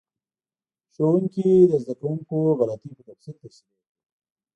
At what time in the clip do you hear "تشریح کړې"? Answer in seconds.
3.41-3.91